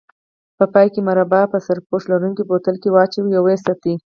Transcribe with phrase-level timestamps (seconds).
[0.57, 3.95] په پای کې مربا په سرپوښ لرونکي بوتل کې واچوئ او وساتئ.